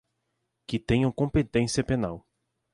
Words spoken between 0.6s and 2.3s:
que tenham competência penal;